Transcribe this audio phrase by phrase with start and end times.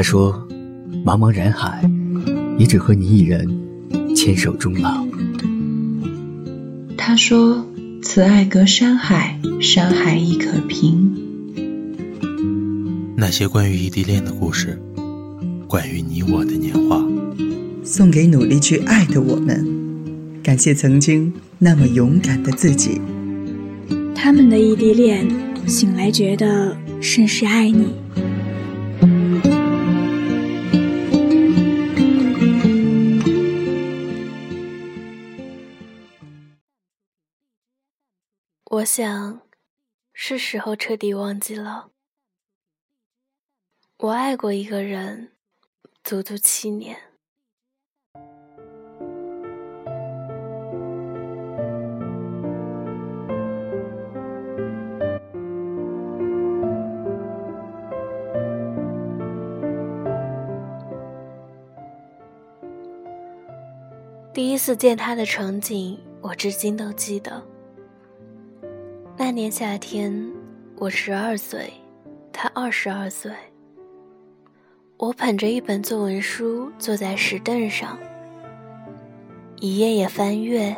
[0.00, 0.48] 他说
[1.04, 1.84] ：“茫茫人海，
[2.56, 3.46] 也只和你一人
[4.16, 5.06] 牵手终老。”
[6.96, 7.66] 他说
[8.00, 11.14] ：“此爱隔山海，山海亦可平。”
[13.14, 14.80] 那些关于异地恋的故事，
[15.66, 17.06] 关于你我的年华，
[17.84, 19.62] 送给努力去爱的我们。
[20.42, 22.98] 感谢曾经那么勇敢的自己。
[24.14, 25.28] 他们的异地恋，
[25.66, 27.99] 醒来觉得甚是爱你。
[38.80, 39.42] 我想，
[40.14, 41.90] 是时候彻底忘记了。
[43.98, 45.32] 我爱过一个人，
[46.02, 46.96] 足足七年。
[64.32, 67.42] 第一次见他的场景，我至今都记得。
[69.22, 70.32] 那年夏天，
[70.76, 71.70] 我十二岁，
[72.32, 73.30] 他二十二岁。
[74.96, 77.98] 我捧着一本作文书坐在石凳上，
[79.58, 80.74] 一页页翻阅，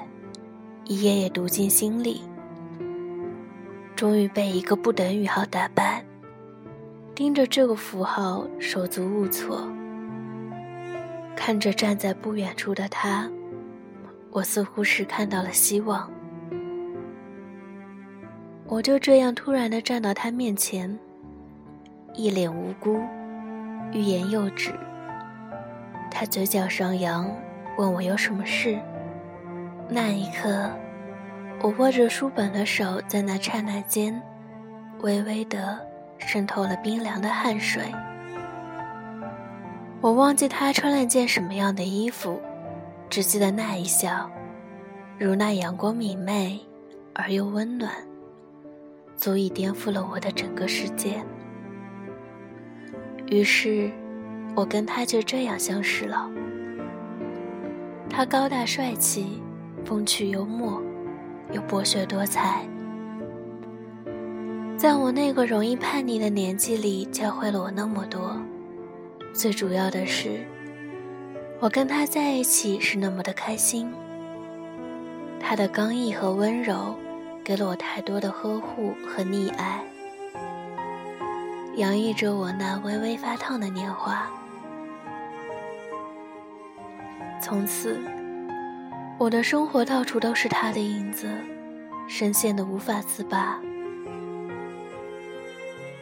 [0.87, 2.20] 一页页读进心里。
[3.95, 6.05] 终于被一个不等于号打败，
[7.15, 9.69] 盯着这个符号手足无措。
[11.37, 13.31] 看着站在不远处的他，
[14.33, 16.11] 我似乎是看到了希望。
[18.73, 20.98] 我就这样突然的站到他面前，
[22.15, 22.98] 一脸无辜。
[23.92, 24.73] 欲言又止，
[26.11, 27.31] 他嘴角上扬，
[27.77, 28.79] 问我有什么事。
[29.91, 30.70] 那一刻，
[31.61, 34.19] 我握着书本的手在那刹那间，
[35.01, 35.79] 微微的
[36.17, 37.83] 渗透了冰凉的汗水。
[40.01, 42.41] 我忘记他穿了件什么样的衣服，
[43.11, 44.30] 只记得那一笑，
[45.19, 46.58] 如那阳光明媚
[47.13, 47.92] 而又温暖，
[49.17, 51.23] 足以颠覆了我的整个世界。
[53.30, 53.90] 于是，
[54.55, 56.30] 我跟他就这样相识了。
[58.11, 59.40] 他高大帅气，
[59.84, 60.83] 风趣幽默，
[61.51, 62.67] 又博学多才，
[64.77, 68.39] 在我那个容易叛逆的年纪里，教会了我那么多。
[69.33, 70.45] 最主要的是，
[71.58, 73.90] 我跟他在一起是那么的开心。
[75.40, 76.95] 他的刚毅和温柔，
[77.45, 79.83] 给了我太多的呵护和溺爱。
[81.77, 84.27] 洋溢着我那微微发烫的年华。
[87.41, 88.01] 从此，
[89.19, 91.29] 我的生活到处都是他的影子，
[92.07, 93.58] 深陷的无法自拔。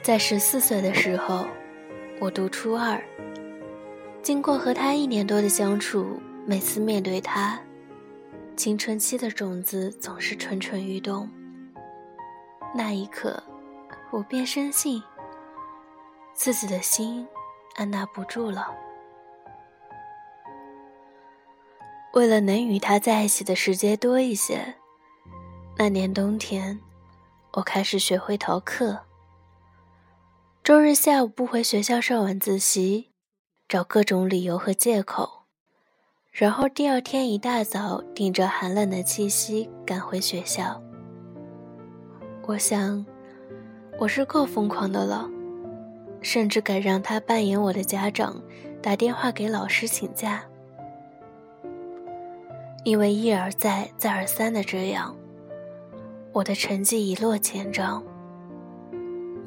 [0.02, 1.46] 在十四岁的时候，
[2.18, 3.02] 我读初二。
[4.22, 7.58] 经过和他一年多的相处，每次面对他，
[8.60, 11.26] 青春期的种子总是蠢蠢欲动。
[12.74, 13.42] 那一刻，
[14.10, 15.02] 我便深信。
[16.34, 17.26] 自己的心
[17.76, 18.70] 按捺不住了。
[22.12, 24.74] 为了能与他在一起的时间多一些，
[25.78, 26.78] 那年冬天，
[27.52, 29.06] 我开始学会逃课。
[30.62, 33.12] 周日下午不回学校上晚自习，
[33.66, 35.39] 找各种理由和借口，
[36.30, 40.80] 然后第二天一大早顶着寒冷的气息赶回学校。
[42.46, 43.04] 我想，
[43.98, 45.28] 我是够疯狂的了。
[46.22, 48.42] 甚至敢让他扮演我的家长，
[48.82, 50.44] 打电话给老师请假，
[52.84, 55.16] 因为一而再、再而三的这样，
[56.32, 58.04] 我的成绩一落千丈。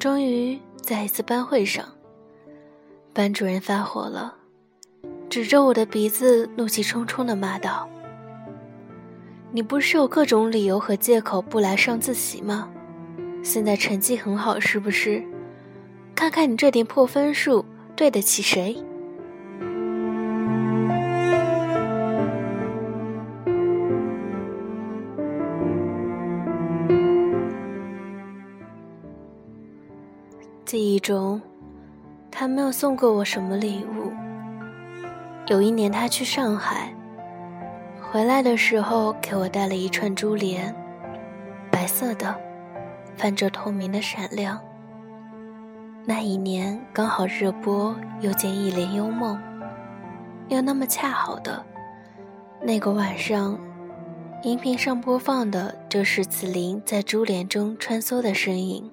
[0.00, 1.86] 终于在一次班会上，
[3.12, 4.36] 班主任发火了，
[5.34, 7.88] 指着我的鼻子，怒气冲冲地骂道
[9.50, 12.70] ：“你不是有各种理由和借口不来上自习吗？
[13.42, 15.24] 现在成绩很好，是不是？”
[16.14, 17.64] 看看你这点破分数，
[17.96, 18.76] 对得起谁？
[30.64, 31.42] 记忆中，
[32.30, 34.03] 他没有送过我什么礼物。
[35.46, 36.90] 有一年他去上海，
[38.00, 40.74] 回来的时候给我带了一串珠帘，
[41.70, 42.34] 白色的，
[43.14, 44.58] 泛着透明的闪亮。
[46.06, 49.36] 那一年刚好热播又见《一帘幽梦》，
[50.48, 51.62] 又那么恰好的
[52.62, 53.58] 那个晚上，
[54.44, 58.90] 荧屏上播放的就是紫菱在珠帘中穿梭的身影。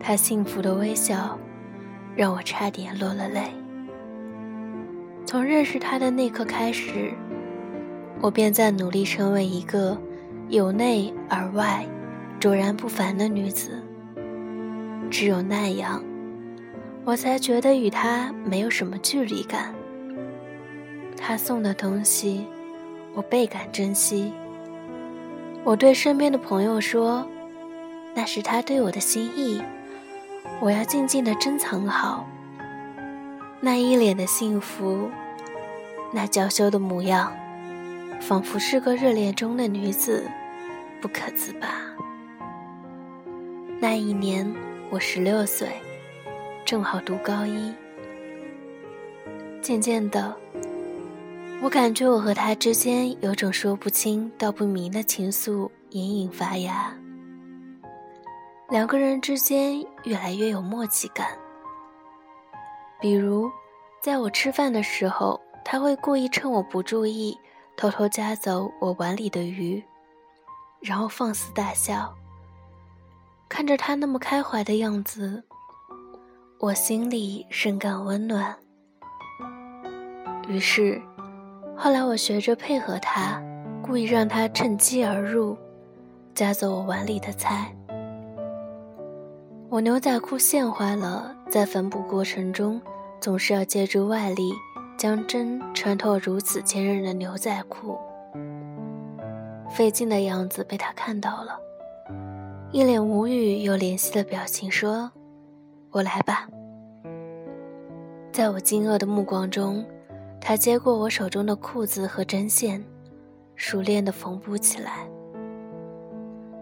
[0.00, 1.38] 她幸福的微笑，
[2.16, 3.44] 让我差点落了泪。
[5.26, 7.12] 从认识他的那刻开始，
[8.20, 9.98] 我便在努力成为一个
[10.48, 11.84] 由内而外
[12.38, 13.82] 卓然不凡的女子。
[15.10, 16.02] 只有那样，
[17.04, 19.74] 我才觉得与他没有什么距离感。
[21.16, 22.46] 他送的东西，
[23.14, 24.32] 我倍感珍惜。
[25.64, 27.26] 我对身边的朋友说
[28.14, 29.62] ：“那是他对我的心意，
[30.60, 32.28] 我要静静的珍藏好。”
[33.64, 35.08] 那一脸的幸福，
[36.12, 37.34] 那娇羞的模样，
[38.20, 40.28] 仿佛是个热恋中的女子，
[41.00, 41.68] 不可自拔。
[43.80, 44.54] 那一年
[44.90, 45.66] 我十六岁，
[46.66, 47.72] 正好读高一。
[49.62, 50.36] 渐渐的。
[51.62, 56.94] 我感觉我和他之间有种说不清道不明的情愫隐隐发芽，
[58.68, 61.26] 两个人之间越来越有默契感。
[63.04, 63.52] 比如，
[64.00, 67.38] 在我吃饭的时候，他会故意趁我不注意，
[67.76, 69.84] 偷偷夹走我碗里的鱼，
[70.80, 72.14] 然后放肆大笑。
[73.46, 75.44] 看着他那么开怀的样子，
[76.58, 78.56] 我心里深感温暖。
[80.48, 80.98] 于是。
[81.76, 83.38] 后来我学着配合他，
[83.82, 85.54] 故意让他趁机而入，
[86.34, 87.70] 夹走我碗里的菜。
[89.68, 92.80] 我牛仔裤线坏了，在缝补过程中，
[93.20, 94.52] 总是要借助外力
[94.96, 97.98] 将针穿透如此坚韧的牛仔裤。
[99.70, 101.58] 费劲的样子被他看到了，
[102.70, 105.10] 一脸无语又怜惜的表情说
[105.90, 106.48] ：“我来吧。”
[108.32, 109.84] 在我惊愕的目光中。
[110.46, 112.84] 他接过我手中的裤子和针线，
[113.56, 115.08] 熟练地缝补起来。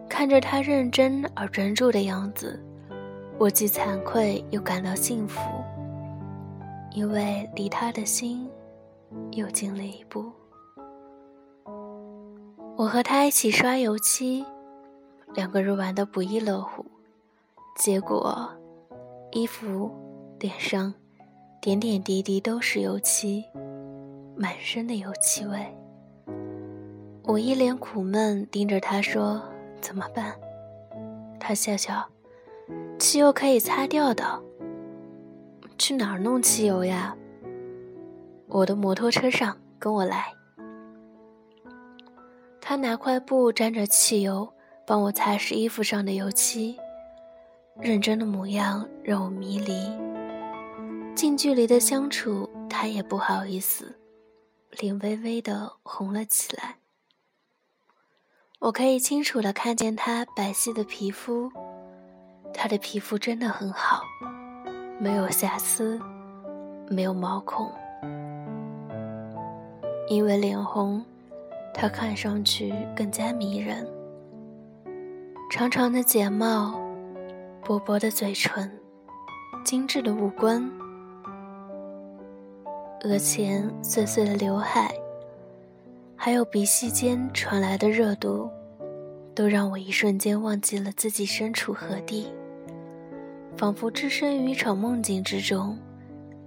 [0.09, 2.63] 看着他认真而专注的样子，
[3.39, 5.41] 我既惭愧又感到幸福，
[6.95, 8.49] 因为离他的心
[9.33, 10.31] 又近了一步。
[12.77, 14.45] 我和他一起刷油漆，
[15.35, 16.85] 两个人玩得不亦乐乎，
[17.77, 18.49] 结果
[19.31, 19.91] 衣服、
[20.39, 20.93] 脸上
[21.61, 23.45] 点点滴滴都是油漆。
[24.35, 25.77] 满身的油漆味，
[27.23, 29.43] 我一脸苦闷，盯着他说
[29.81, 30.35] ：“怎么办？”
[31.39, 32.03] 他笑笑
[32.99, 34.43] ：“汽油可以擦掉的。”
[35.79, 37.17] 去哪儿弄汽油呀？
[38.49, 40.33] 我的摩托车上，跟我来。
[42.61, 44.53] 他拿块布沾着汽油，
[44.87, 46.79] 帮我擦拭衣服上的油漆，
[47.81, 49.75] 认真的模样让我迷离。
[51.15, 53.99] 近距离的相处，他也不好意思。
[54.81, 56.77] 脸微微的红了起来，
[58.59, 61.53] 我可以清楚的看见他白皙的皮肤，
[62.55, 64.03] 他的皮肤真的很好，
[65.03, 66.01] 没有瑕疵，
[66.89, 67.69] 没有毛孔。
[70.07, 71.05] 因为脸红，
[71.75, 73.85] 他看上去更加迷人。
[75.51, 76.81] 长长的睫毛，
[77.65, 78.71] 薄薄的嘴唇，
[79.65, 80.71] 精致的五官。
[83.03, 84.95] 额前碎碎的刘海，
[86.15, 88.49] 还有鼻息间传来的热度，
[89.35, 92.33] 都让我一瞬间忘记了自己身处何地，
[93.57, 95.79] 仿佛置身于一场梦境之中，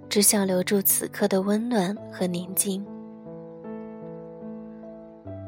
[0.09, 2.85] 只想留住此刻的温暖和宁静。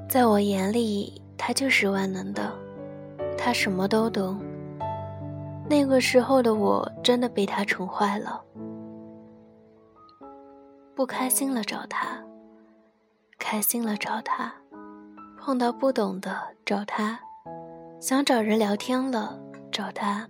[0.10, 2.54] 在我眼里，他就是万能的，
[3.38, 4.40] 他什么都懂。
[5.70, 8.42] 那个时候的我，真的被他宠坏了。
[10.96, 12.24] 不开心了找他，
[13.38, 14.54] 开心了找他，
[15.38, 16.36] 碰到不懂的
[16.66, 17.20] 找他，
[18.00, 19.38] 想找人聊天了
[19.72, 20.28] 找他。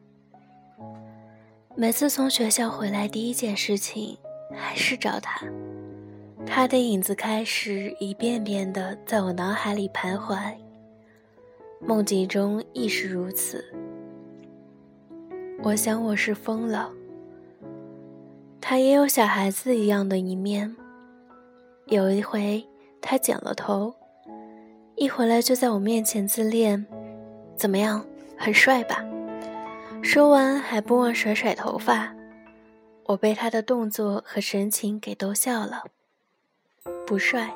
[1.79, 4.17] 每次从学校回来，第一件事情
[4.51, 5.46] 还是找他。
[6.43, 10.55] 他的影子开始一遍遍的在我脑海里徘徊，
[11.79, 13.63] 梦境中亦是如此。
[15.62, 16.91] 我想我是疯了。
[18.60, 20.75] 他也有小孩子一样的一面。
[21.86, 22.65] 有一回，
[23.00, 23.93] 他剪了头，
[24.96, 26.84] 一回来就在我面前自恋
[27.55, 28.03] ：“怎么样，
[28.36, 29.05] 很帅吧？”
[30.08, 32.16] 说完还不忘甩甩头发。
[33.08, 35.84] 我被他的动作和神情给逗笑了。
[37.06, 37.54] 不帅，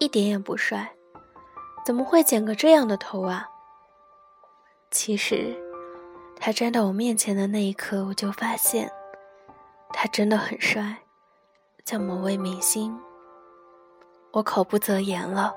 [0.00, 0.92] 一点也不帅，
[1.84, 3.48] 怎么会剪个这样的头啊？
[4.90, 5.56] 其实，
[6.40, 8.90] 他站到我面前的那一刻，我就发现。
[9.90, 10.96] 他真的很帅，
[11.84, 12.98] 像某位明星。
[14.32, 15.54] 我口不择言了，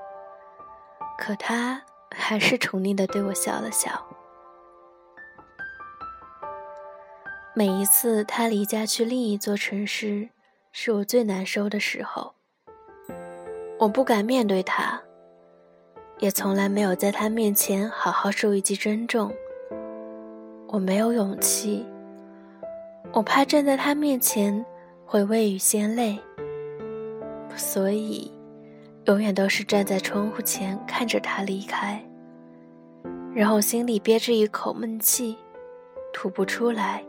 [1.18, 1.82] 可他
[2.12, 3.90] 还是宠溺的对我笑了笑。
[7.60, 10.30] 每一次他离家去另一座城市，
[10.72, 12.32] 是我最难受的时候。
[13.78, 14.98] 我不敢面对他，
[16.20, 19.30] 也从来没有在他面前好好受一记尊重。
[20.68, 21.84] 我没有勇气，
[23.12, 24.64] 我怕站在他面前
[25.04, 26.18] 会未雨先泪，
[27.56, 28.32] 所以
[29.04, 32.02] 永远都是站在窗户前看着他离开，
[33.34, 35.36] 然后心里憋着一口闷气，
[36.10, 37.04] 吐不出来。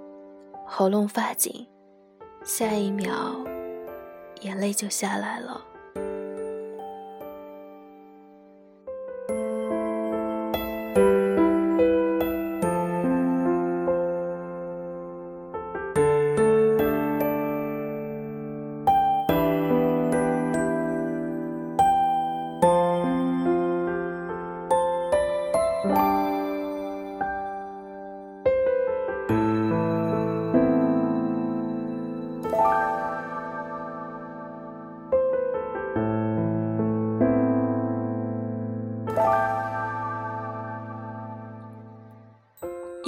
[0.73, 1.67] 喉咙发紧，
[2.45, 3.35] 下一秒，
[4.39, 5.61] 眼泪就下来了。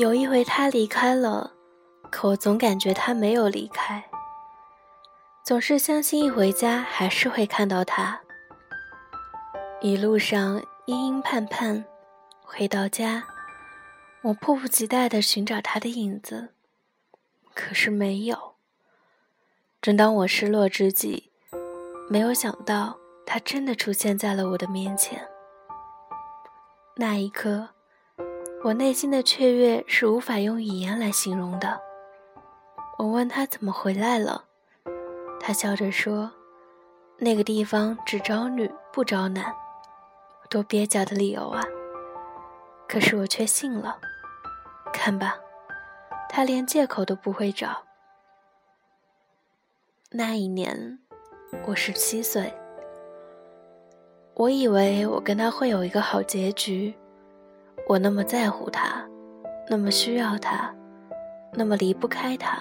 [0.03, 1.53] 有一回他离开了，
[2.11, 4.03] 可我总感觉他没有离开。
[5.45, 8.19] 总是相信一回家还是会看到他。
[9.79, 11.85] 一路上阴阴盼盼，
[12.41, 13.23] 回到家，
[14.23, 16.49] 我迫不及待地寻找他的影子，
[17.55, 18.55] 可是没有。
[19.81, 21.31] 正当我失落之际，
[22.09, 25.25] 没有想到他真的出现在了我的面前。
[26.97, 27.72] 那一刻。
[28.63, 31.81] 我内心的雀跃是无法用语言来形容的。
[32.97, 34.45] 我问他怎么回来了，
[35.37, 36.31] 他笑着说
[37.19, 39.53] ：“那个地方只招女不招男。”
[40.49, 41.61] 多蹩脚的理由啊！
[42.87, 43.99] 可是我却信了。
[44.93, 45.35] 看吧，
[46.29, 47.83] 他连借口都不会找。
[50.09, 50.99] 那一年，
[51.65, 52.53] 我十七岁。
[54.35, 56.95] 我以为我跟他会有一个好结局。
[57.87, 59.03] 我那么在乎他，
[59.69, 60.73] 那么需要他，
[61.53, 62.59] 那么离不开他，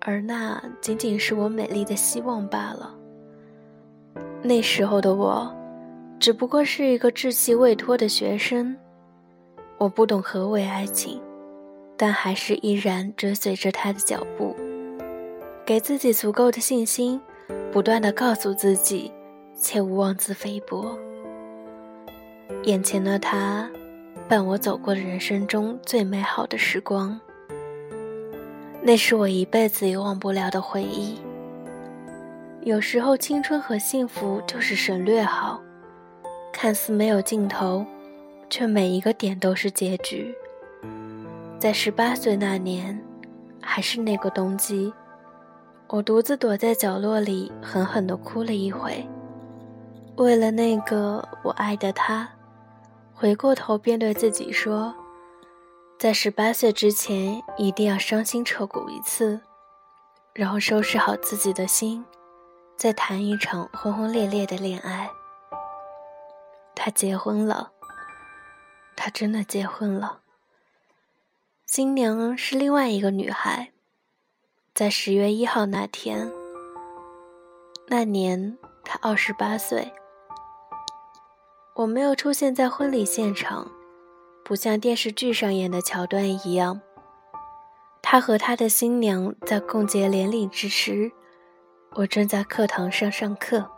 [0.00, 2.94] 而那仅仅是我美丽的希望罢了。
[4.42, 5.54] 那时候的我，
[6.18, 8.74] 只不过是一个稚气未脱的学生，
[9.78, 11.20] 我不懂何为爱情，
[11.96, 14.56] 但还是依然追随着他的脚步，
[15.66, 17.20] 给自己足够的信心，
[17.70, 19.12] 不断的告诉自己，
[19.54, 20.98] 切勿妄自菲薄。
[22.64, 23.68] 眼前的他，
[24.28, 27.20] 伴我走过的人生中最美好的时光。
[28.82, 31.18] 那是我一辈子也忘不了的回忆。
[32.62, 35.60] 有时候，青春和幸福就是省略号，
[36.52, 37.84] 看似没有尽头，
[38.48, 40.34] 却每一个点都是结局。
[41.58, 42.98] 在十八岁那年，
[43.60, 44.92] 还是那个冬季，
[45.88, 49.06] 我独自躲在角落里，狠狠地哭了一回。
[50.16, 52.28] 为了那个我爱的他，
[53.16, 54.92] 回过头便对自己说，
[55.98, 59.40] 在十八岁之前一定要伤心彻骨一次，
[60.34, 62.04] 然后收拾好自己的心，
[62.76, 65.08] 再谈一场轰轰烈烈的恋爱。
[66.74, 67.70] 他结婚了，
[68.96, 70.20] 他真的结婚了。
[71.66, 73.72] 新娘是另外一个女孩，
[74.74, 76.30] 在十月一号那天，
[77.86, 79.92] 那年他二十八岁。
[81.74, 83.68] 我没有出现在婚礼现场，
[84.44, 86.80] 不像电视剧上演的桥段一样。
[88.00, 91.10] 他和他的新娘在共结连理之时，
[91.96, 93.68] 我正在课堂上上课，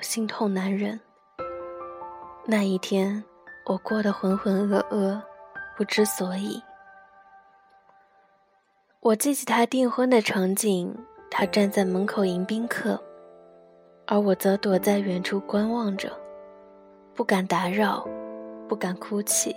[0.00, 0.98] 心痛难忍。
[2.46, 3.22] 那一天，
[3.66, 5.20] 我过得浑浑噩噩，
[5.76, 6.62] 不知所以。
[9.00, 10.96] 我记起他订婚的场景，
[11.30, 12.98] 他站在门口迎宾客，
[14.06, 16.10] 而我则躲在远处观望着。
[17.14, 18.04] 不敢打扰，
[18.68, 19.54] 不敢哭泣，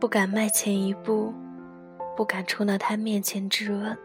[0.00, 1.32] 不敢迈前一步，
[2.16, 3.96] 不敢冲到他面前质问。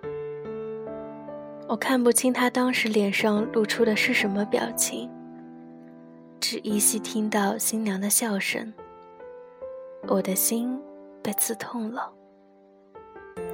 [1.68, 5.10] 我看不清他当时脸上露出的是什么表情，
[6.40, 8.72] 只依稀听到新娘的笑声。
[10.08, 10.80] 我的心
[11.24, 12.14] 被刺痛了，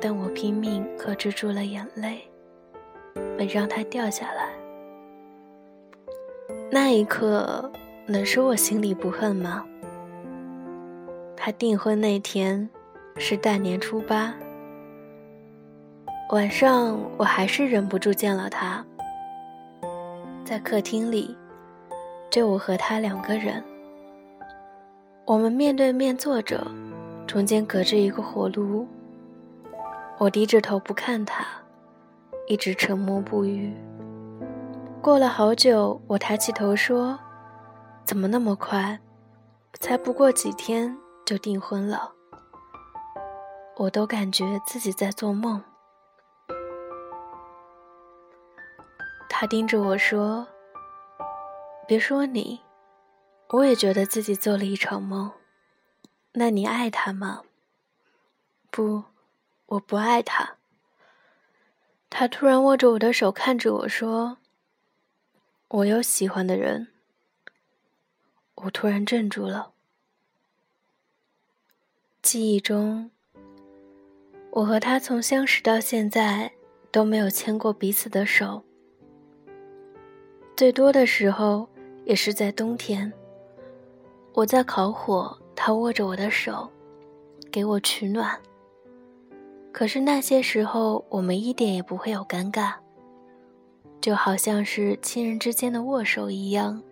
[0.02, 2.30] 但我拼命克制住了眼泪，
[3.38, 4.50] 没让它掉下来。
[6.70, 7.72] 那一刻。
[8.12, 9.66] 能说我心里不恨吗？
[11.38, 12.70] 他订婚那天
[13.16, 14.34] 是大年初八，
[16.32, 18.86] 晚上我还是忍不住见了他，
[20.44, 21.36] 在客厅里，
[22.30, 23.64] 就我和他两个人，
[25.26, 26.68] 我们面对面坐着，
[27.26, 28.86] 中间隔着一个火炉。
[30.18, 31.46] 我低着头不看他，
[32.50, 33.74] 一直沉默不语。
[35.02, 37.18] 过了好久，我抬起头说
[38.06, 39.00] ：“怎么那么快？
[39.80, 42.14] 才不过几天就订婚了。”
[43.78, 45.64] 我都感觉自己在做梦。
[49.30, 50.48] 他盯着我说
[51.88, 52.62] ：“别说你，
[53.50, 55.32] 我也觉得自己做了一场梦。
[56.34, 57.42] 那你爱他吗
[58.70, 59.06] ？”“不，
[59.66, 60.58] 我不爱他。”
[62.12, 64.38] 他突然握着我的手，看着我说
[65.70, 66.90] ：“我有喜欢的人。”
[68.64, 69.72] 我突然怔住了。
[72.22, 73.10] 记忆中，
[74.52, 76.52] 我和他从相识到现在
[76.92, 78.64] 都没有牵过彼此的手。
[80.56, 81.68] 最多的时候
[82.06, 83.12] 也是在冬天，
[84.34, 86.70] 我在烤火，他握着我的手，
[87.52, 88.40] 给我取暖。
[89.72, 92.76] 可是那些时候，我们一点也不会有尴尬，
[94.00, 96.84] 就好像是亲人之间的握手一样。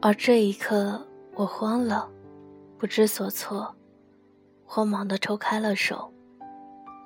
[0.00, 2.08] 而这一刻，我慌了，
[2.78, 3.74] 不知所措，
[4.64, 6.12] 慌忙的抽开了手，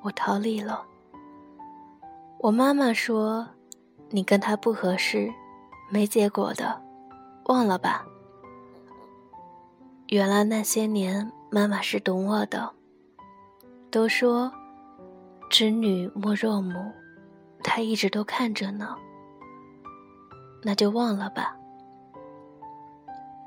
[0.02, 0.84] 我逃离了。
[2.38, 3.46] 我妈妈说
[4.10, 5.32] ：“你跟他不合适。”
[5.88, 6.82] 没结果的，
[7.44, 8.04] 忘了吧。
[10.08, 12.72] 原来那些年，妈妈是懂我的。
[13.88, 14.52] 都说，
[15.48, 16.92] 知女莫若母，
[17.62, 18.96] 她一直都看着呢。
[20.64, 21.56] 那就忘了吧。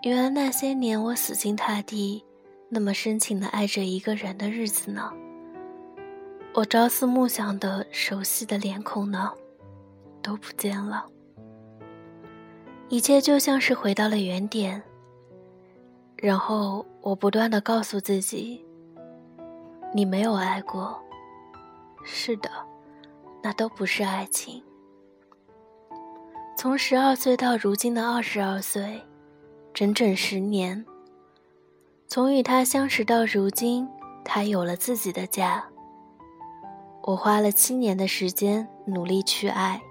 [0.01, 2.24] 原来那些年，我死心塌地，
[2.70, 5.12] 那么深情的爱着一个人的日子呢。
[6.53, 9.32] 我朝思暮想的熟悉的脸孔呢，
[10.22, 11.06] 都不见了。
[12.88, 14.82] 一切就像是回到了原点。
[16.15, 18.65] 然后我不断的告诉自己
[19.94, 20.98] ：“你没有爱过。”
[22.06, 22.50] 是的，
[23.44, 24.63] 那都不是爱情。
[26.58, 29.02] 从十二岁到如今的二十二岁，
[29.80, 30.86] 整整十年。
[32.06, 33.88] 从与他相识到如今，
[34.26, 35.70] 他有了自己的家。
[37.04, 39.82] 我花了七年的时间努力去爱，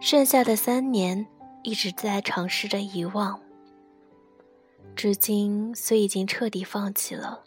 [0.00, 1.26] 剩下的三年。
[1.64, 3.40] 一直在尝试着遗忘，
[4.94, 7.42] 至今虽已经彻底放弃了，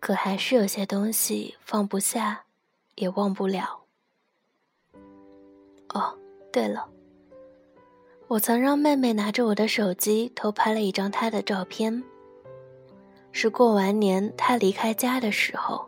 [0.00, 2.44] 可还是有些东西放不下，
[2.94, 3.82] 也忘不了。
[5.92, 6.18] 哦，
[6.50, 6.88] 对了，
[8.32, 12.02] 我曾让妹妹拿着我的手机偷拍了一张她的照片，
[13.30, 15.84] 是过完年她离开家的时候。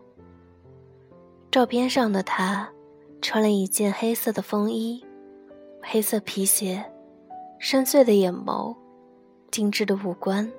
[1.50, 2.68] 照片上的她，
[3.22, 5.02] 穿了一件黑色的风衣，
[5.80, 6.84] 黑色皮鞋。
[7.58, 8.76] 深邃的眼眸，
[9.50, 10.52] 精致的五官，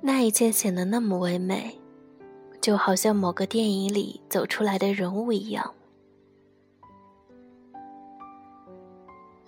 [0.00, 1.76] 那一切显得那么唯美，
[2.60, 5.74] 就好像某个电影里走出来的人物一样。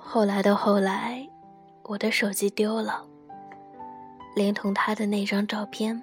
[0.06, 1.26] 后来的后来，
[1.82, 3.04] 我的手机丢了，
[4.36, 6.00] 连同他的那张照片。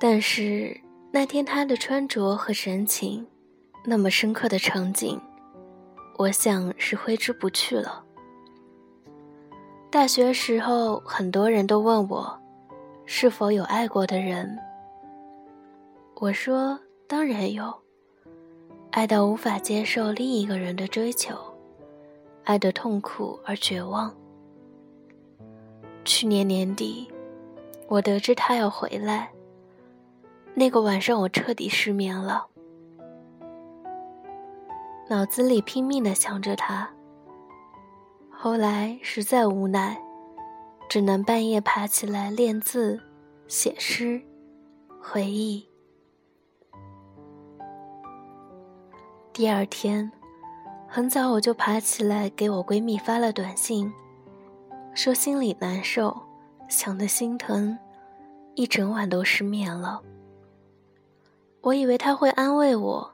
[0.00, 0.80] 但是
[1.12, 3.24] 那天他的穿着和神情，
[3.84, 5.20] 那么深刻的场景。
[6.16, 8.02] 我想是挥之不去了。
[9.88, 12.40] 大学时候，很多人都问我，
[13.06, 14.58] 是否有爱过的人。
[16.16, 16.76] 我说
[17.06, 17.72] 当然有，
[18.90, 21.36] 爱到无法接受另一个人的追求，
[22.48, 24.10] 爱得痛苦而绝望。
[26.02, 27.06] 去年年底，
[27.88, 29.30] 我得知他要回来，
[30.54, 32.46] 那个晚上我彻底失眠了。
[35.10, 36.88] 脑子里拼命的想着他，
[38.30, 40.00] 后来实在无奈，
[40.88, 42.98] 只能半夜爬起来练字、
[43.46, 44.22] 写诗、
[44.98, 45.68] 回忆。
[49.34, 50.10] 第二天，
[50.90, 53.92] 很早我就爬起来给我闺蜜发了短信，
[54.94, 56.18] 说心里难受，
[56.66, 57.78] 想得心疼，
[58.54, 60.02] 一整晚都失眠了。
[61.60, 63.12] 我以为她会安慰我，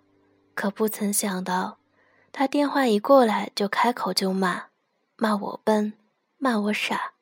[0.54, 1.78] 可不曾想到。
[2.30, 4.66] 她电话一过来就开口就骂，
[5.16, 5.94] 骂我笨，
[6.38, 7.14] 骂我傻，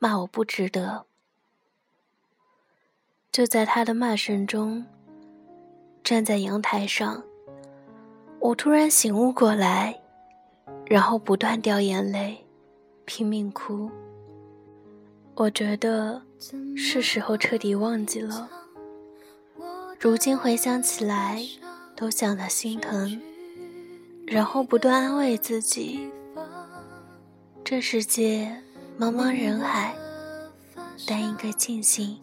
[0.00, 1.06] 骂我不值得。
[3.32, 4.84] 就在她的骂声中，
[6.04, 7.22] 站在阳台上，
[8.40, 10.00] 我突然醒悟过来，
[10.86, 12.42] 然后不断掉眼泪，
[13.04, 13.90] 拼命哭。
[15.34, 16.22] 我觉得
[16.74, 18.48] 是时候彻底忘记了，
[19.98, 21.46] 如今回想起来，
[21.94, 23.20] 都想得心疼。
[24.26, 26.08] 然后不断安慰自己：
[27.62, 28.62] 这世界
[28.98, 29.94] 茫茫人海，
[31.06, 32.18] 但应该庆幸，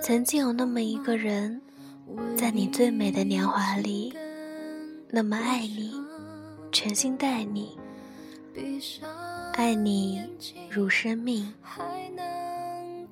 [0.00, 1.60] 曾经有那么一个人，
[2.36, 4.14] 在你最美的年华里，
[5.14, 5.92] 那么爱你，
[6.72, 7.78] 全心待你，
[9.52, 10.22] 爱你
[10.70, 11.52] 如生命。
[11.60, 11.82] 还
[12.16, 12.24] 能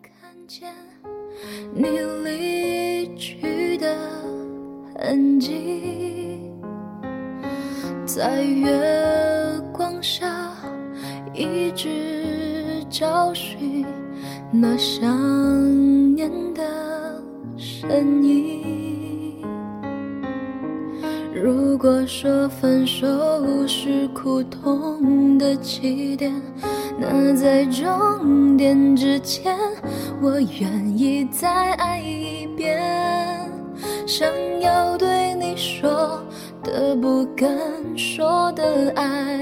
[0.03, 0.73] 看见
[1.75, 1.87] 你
[2.25, 3.95] 离去的
[4.97, 6.41] 痕迹，
[8.07, 10.57] 在月光下
[11.35, 13.85] 一直找寻
[14.51, 17.23] 那想念的
[17.59, 18.80] 身影。
[21.42, 23.07] 如果说分手
[23.66, 26.31] 是苦痛的起点，
[26.98, 29.57] 那在终点之前，
[30.20, 32.79] 我愿意再爱一遍。
[34.07, 34.29] 想
[34.61, 36.22] 要对你说
[36.62, 37.48] 的不敢
[37.96, 39.40] 说的爱，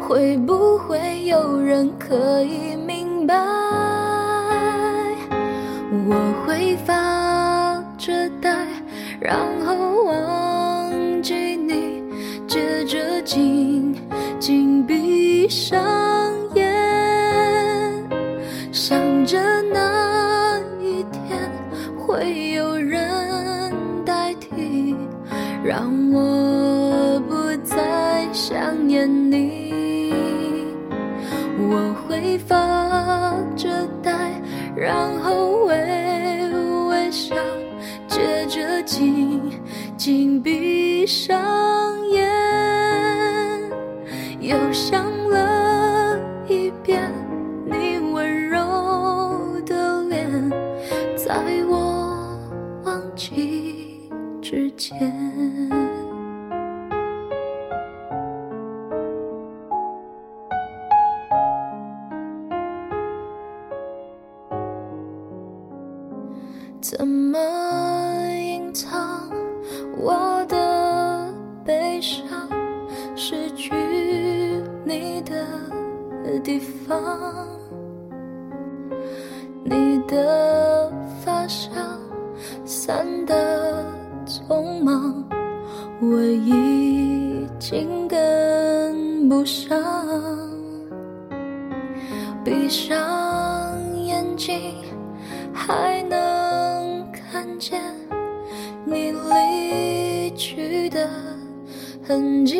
[0.00, 3.34] 会不会有人可以明白？
[6.08, 6.14] 我
[6.46, 8.66] 会发着呆，
[9.20, 10.47] 然后忘，
[12.48, 13.94] 接着紧
[14.40, 15.78] 紧闭上
[16.54, 16.64] 眼。
[18.72, 19.38] 想着
[19.70, 21.38] 那一天
[21.98, 23.06] 会有人
[24.02, 24.96] 代替，
[25.62, 28.56] 让我不再想
[28.88, 30.14] 念你。
[31.70, 34.10] 我会发着呆，
[34.74, 35.74] 然后微
[36.88, 37.34] 微笑，
[38.08, 39.42] 接着紧
[39.98, 41.38] 紧闭上
[44.48, 45.07] 眼，又
[76.40, 77.46] 地方，
[79.64, 80.92] 你的
[81.24, 81.70] 发香
[82.64, 83.84] 散的。
[84.28, 85.24] 匆忙，
[86.02, 89.82] 我已经跟不上。
[92.44, 92.94] 闭上
[94.04, 94.74] 眼睛，
[95.50, 97.80] 还能看见
[98.84, 101.08] 你离去的
[102.06, 102.54] 痕迹，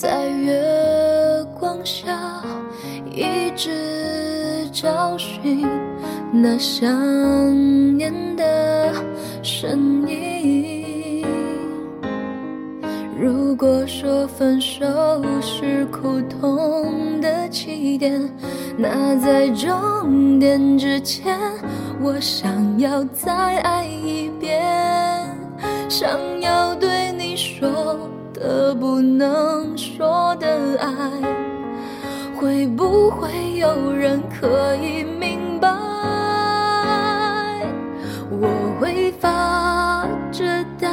[0.00, 0.58] 在月
[1.58, 2.42] 光下
[3.12, 5.68] 一直找寻。
[6.32, 6.88] 那想
[7.98, 8.94] 念的
[9.42, 11.26] 身影。
[13.14, 14.86] 如果说分手
[15.42, 18.26] 是苦痛的起点，
[18.78, 21.38] 那在终点之前，
[22.00, 24.62] 我想要再爱一遍，
[25.90, 27.98] 想要对你说
[28.40, 30.48] 的不能说的
[30.78, 30.88] 爱，
[32.34, 35.68] 会不会有人可以明白？
[38.30, 38.48] 我
[38.80, 40.88] 会发着呆，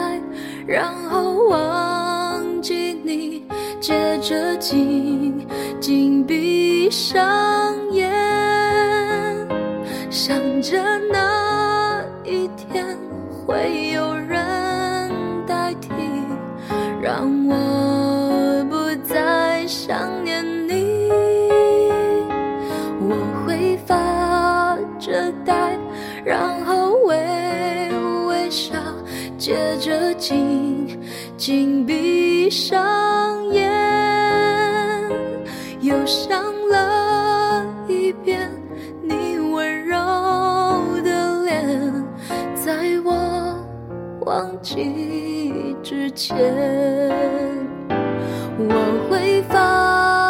[0.68, 3.46] 然后忘记你，
[3.80, 5.48] 接着紧
[5.80, 8.12] 紧闭上眼，
[10.10, 10.78] 想着
[11.14, 12.86] 那一天
[13.30, 14.38] 会有人，
[17.08, 18.76] 让我不
[19.08, 21.10] 再想念你。
[23.00, 23.16] 我
[23.46, 25.80] 会发着呆，
[26.26, 27.16] 然后微
[28.28, 28.74] 微笑。
[29.38, 31.00] 接着紧
[31.38, 33.72] 紧闭上眼，
[35.80, 38.52] 又想了一遍
[39.02, 39.96] 你温柔
[41.06, 42.06] 的脸，
[42.54, 43.58] 在我
[44.26, 44.76] 忘记
[45.88, 46.36] 之前，
[48.58, 50.27] 我会放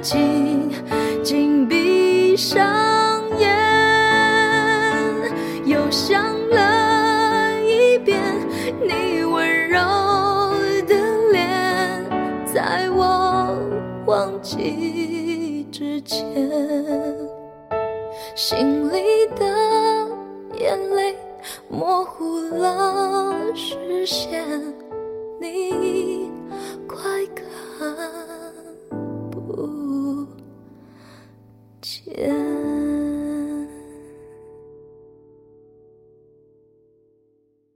[0.00, 0.70] 紧
[1.24, 3.48] 紧闭上眼，
[5.66, 8.22] 又想了一遍
[8.80, 9.80] 你温柔
[10.86, 10.94] 的
[11.32, 12.06] 脸，
[12.46, 13.58] 在我
[14.06, 16.24] 忘记之前，
[18.36, 19.44] 心里的
[20.60, 21.16] 眼泪
[21.68, 24.44] 模糊了视线，
[25.40, 26.30] 你
[26.86, 28.37] 快看。
[32.18, 32.67] 天